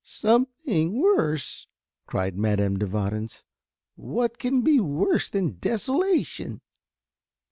[0.03, 1.67] "Something worse!"
[2.07, 3.43] cried Madame de Warens,
[3.95, 6.61] "what can be worse than desolation?"